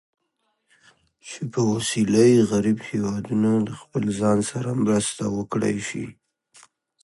چې 1.27 1.39
په 1.51 1.61
وسیله 1.71 2.21
یې 2.31 2.41
غریب 2.51 2.79
هېوادونه 2.89 3.49
د 3.67 3.69
خپل 3.81 4.03
ځان 4.19 4.39
سره 4.51 4.69
مرسته 4.85 5.23
وکړای 5.37 5.77
شي. 5.89 6.05